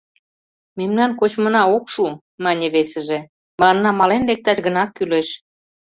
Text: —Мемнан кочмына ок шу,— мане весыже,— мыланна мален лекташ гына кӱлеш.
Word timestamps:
—Мемнан 0.77 1.11
кочмына 1.19 1.63
ок 1.75 1.85
шу,— 1.93 2.05
мане 2.43 2.67
весыже,— 2.75 3.19
мыланна 3.59 3.91
мален 3.99 4.23
лекташ 4.29 4.57
гына 4.65 4.83
кӱлеш. 4.95 5.27